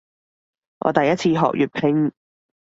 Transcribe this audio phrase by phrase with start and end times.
[0.79, 2.11] 我第一次學粵拼